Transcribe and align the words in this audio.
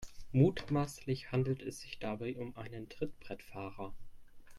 Mutmaßlich 0.31 1.31
handelt 1.31 1.61
es 1.61 1.81
sich 1.81 1.99
dabei 1.99 2.35
um 2.35 2.57
einen 2.57 2.89
Trittbrettfahrer. 2.89 3.93